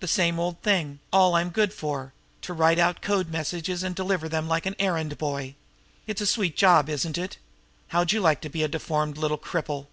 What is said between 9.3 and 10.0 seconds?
cripple?"